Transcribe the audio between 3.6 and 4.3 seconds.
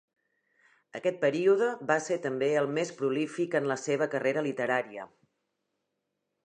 en la seva